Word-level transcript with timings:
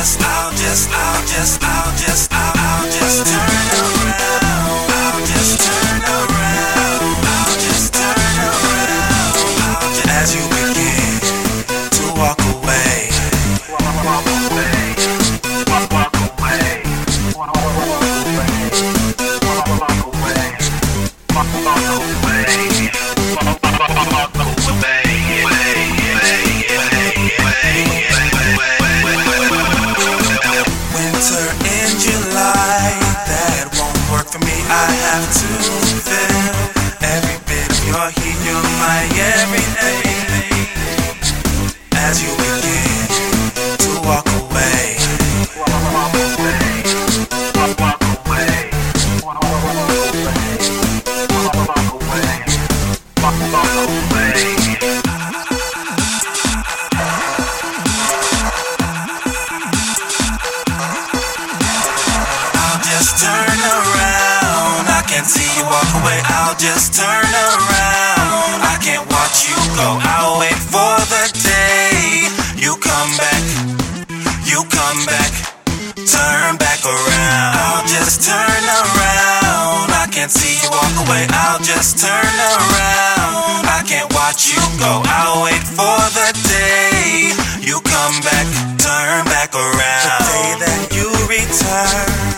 just, 0.00 0.20
I'll 0.22 0.52
just, 0.52 0.88
I'll 0.90 1.26
just, 1.26 1.62
I'll, 1.62 1.96
just, 1.96 2.32
I'll 2.32 2.86
just 2.86 3.26
turn 3.26 3.50
around. 3.74 4.30
I'll 4.90 5.26
just 5.26 5.60
turn 5.66 6.02
around. 6.06 7.18
I'll 7.26 7.54
just 7.58 7.92
turn 7.92 8.16
around. 8.46 9.34
I'll 9.66 10.10
as 10.10 10.34
you 10.34 10.44
begin 10.54 11.20
to 11.90 12.04
walk 12.18 12.38
away. 12.54 13.10
Walk 13.68 14.26
away. 14.40 14.94
Walk, 15.66 15.90
away. 15.90 16.82
Walk, 17.34 17.50
away. 17.50 17.74
Walk 21.34 21.54
away. 22.24 22.59
To 35.32 35.59
you 65.56 65.64
walk 65.64 65.90
away. 66.02 66.18
I'll 66.26 66.54
just 66.54 66.94
turn 66.94 67.26
around. 67.26 68.58
I 68.62 68.76
can't 68.82 69.06
watch 69.10 69.48
you 69.48 69.56
go. 69.74 69.98
I'll 70.02 70.38
wait 70.38 70.58
for 70.58 70.94
the 71.10 71.24
day 71.42 72.28
you 72.56 72.76
come 72.78 73.10
back. 73.16 73.42
You 74.44 74.62
come 74.68 75.00
back. 75.06 75.32
Turn 76.06 76.56
back 76.56 76.80
around. 76.84 77.52
I'll 77.56 77.86
just 77.86 78.22
turn 78.22 78.64
around. 78.68 79.90
I 79.90 80.06
can't 80.10 80.30
see 80.30 80.60
you 80.62 80.70
walk 80.70 80.94
away. 81.06 81.26
I'll 81.30 81.62
just 81.62 81.98
turn 81.98 82.34
around. 82.54 83.66
I 83.66 83.82
can't 83.86 84.12
watch 84.14 84.52
you 84.52 84.62
go. 84.78 85.02
I'll 85.06 85.44
wait 85.44 85.64
for 85.64 86.00
the 86.14 86.30
day 86.46 87.32
you 87.60 87.80
come 87.80 88.16
back. 88.22 88.46
Turn 88.78 89.24
back 89.26 89.54
around. 89.54 90.20
The 90.20 90.30
day 90.30 90.50
that 90.62 90.80
you 90.94 91.08
return. 91.26 92.29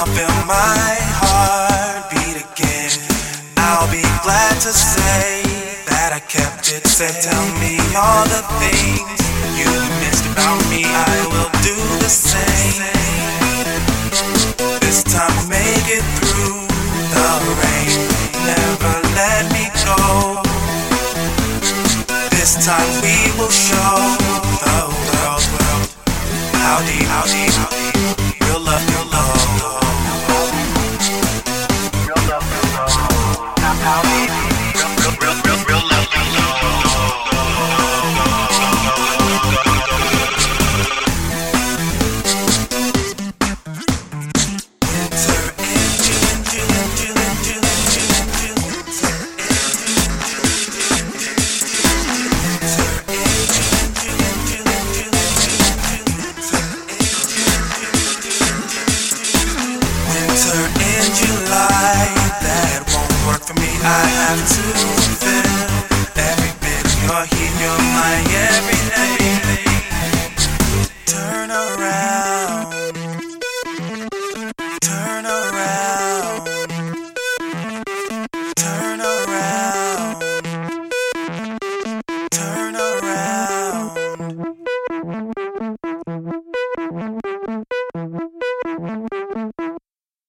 I'll 0.00 0.06
feel 0.16 0.32
my 0.48 0.96
heart 1.20 2.08
beat 2.08 2.40
again. 2.40 2.88
I'll 3.60 3.84
be 3.92 4.00
glad 4.24 4.56
to 4.64 4.72
say 4.72 5.44
that 5.92 6.16
I 6.16 6.24
kept 6.24 6.72
it 6.72 6.88
safe. 6.88 7.20
Tell 7.20 7.44
me 7.60 7.76
all 7.92 8.24
the 8.24 8.40
things 8.64 9.20
you 9.60 9.68
missed 10.00 10.24
about 10.24 10.56
me. 10.72 10.88
I 10.88 11.20
will 11.28 11.52
do 11.60 11.76
the 12.00 12.08
same. 12.08 12.80
This 14.80 15.04
time 15.04 15.36
make 15.52 15.84
it 15.92 16.06
through 16.16 16.64
the 17.12 17.28
rain. 17.60 17.92
Never 18.48 18.96
let 19.20 19.52
me 19.52 19.68
go. 19.84 20.40
This 22.32 22.56
time 22.64 22.88
we 23.04 23.20
will 23.36 23.52
show 23.52 24.16
the 24.64 24.80
world, 24.96 25.44
world 25.52 25.92
how 26.56 26.80
deep, 26.88 27.04
how 27.04 27.28
deep, 27.28 27.52
how 27.52 27.68
deep 27.68 27.89
I 63.82 64.06
have 64.08 64.46
to 64.46 65.24
fit 65.24 65.49